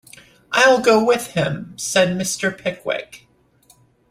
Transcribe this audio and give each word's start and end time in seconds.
‘I’ll 0.51 0.81
go 0.81 1.05
with 1.05 1.33
him,’ 1.35 1.75
said 1.77 2.17
Mr. 2.17 2.57
Pickwick. 2.57 3.27